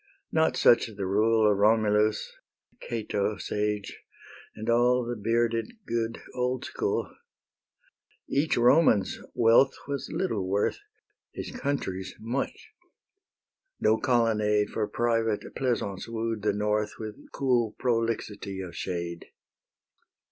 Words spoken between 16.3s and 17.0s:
the North